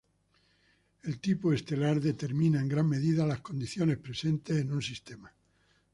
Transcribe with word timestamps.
El 1.03 1.19
tipo 1.19 1.53
estelar 1.53 2.01
determina 2.01 2.59
en 2.59 2.67
gran 2.67 2.89
medida 2.89 3.23
las 3.23 3.41
condiciones 3.41 3.99
presentes 3.99 4.57
en 4.57 4.71
un 4.73 4.81
sistema. 4.81 5.31